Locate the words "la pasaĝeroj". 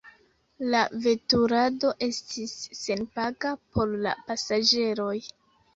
4.09-5.17